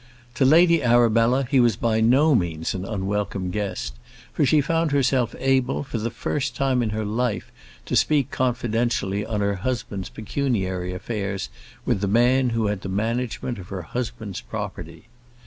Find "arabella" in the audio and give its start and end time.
0.81-1.43